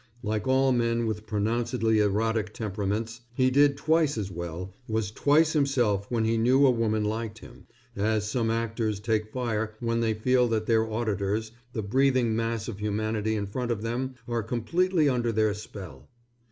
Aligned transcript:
Like 0.23 0.47
all 0.47 0.71
men 0.71 1.05
with 1.05 1.27
pronouncedly 1.27 1.99
erotic 1.99 2.55
temperaments, 2.55 3.21
he 3.35 3.51
did 3.51 3.77
twice 3.77 4.17
as 4.17 4.31
well, 4.31 4.73
was 4.87 5.11
twice 5.11 5.53
himself 5.53 6.09
when 6.09 6.25
he 6.25 6.39
knew 6.39 6.65
a 6.65 6.71
woman 6.71 7.03
liked 7.03 7.37
him, 7.37 7.67
as 7.95 8.27
some 8.27 8.49
actors 8.49 8.99
take 8.99 9.31
fire 9.31 9.75
when 9.79 9.99
they 9.99 10.15
feel 10.15 10.47
that 10.47 10.65
their 10.65 10.91
auditors, 10.91 11.51
the 11.73 11.83
breathing 11.83 12.35
mass 12.35 12.67
of 12.67 12.79
humanity 12.79 13.35
in 13.35 13.45
front 13.45 13.69
of 13.69 13.83
them, 13.83 14.15
are 14.27 14.41
completely 14.41 15.07
under 15.07 15.31
their 15.31 15.53
spell. 15.53 16.09